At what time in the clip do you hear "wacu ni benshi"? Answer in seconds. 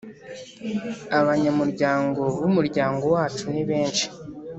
3.15-4.05